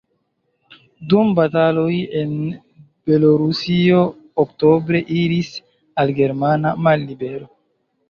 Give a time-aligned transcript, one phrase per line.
[1.13, 1.91] Dum bataloj
[2.21, 2.33] en
[3.13, 4.03] Belorusio
[4.47, 5.55] oktobre iris
[6.05, 7.51] al germana mallibero.